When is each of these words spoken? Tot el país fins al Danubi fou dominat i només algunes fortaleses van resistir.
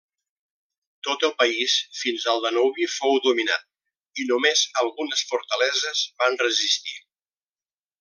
Tot 1.07 1.25
el 1.27 1.33
país 1.41 1.75
fins 1.99 2.25
al 2.33 2.41
Danubi 2.47 2.89
fou 2.95 3.21
dominat 3.29 4.25
i 4.25 4.29
només 4.33 4.67
algunes 4.85 5.25
fortaleses 5.35 6.05
van 6.25 6.45
resistir. 6.47 7.01